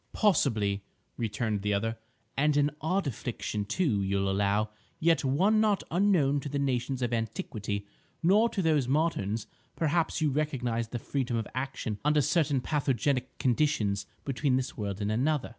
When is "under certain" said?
12.03-12.61